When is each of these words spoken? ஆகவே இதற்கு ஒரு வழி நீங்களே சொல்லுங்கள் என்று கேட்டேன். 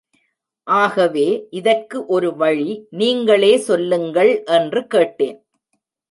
ஆகவே 0.67 1.25
இதற்கு 1.49 2.05
ஒரு 2.05 2.29
வழி 2.35 2.69
நீங்களே 2.91 3.57
சொல்லுங்கள் 3.57 4.31
என்று 4.51 4.81
கேட்டேன். 4.87 5.37